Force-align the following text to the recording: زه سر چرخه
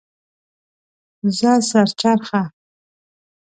زه 1.37 1.51
سر 1.69 1.87
چرخه 1.99 2.41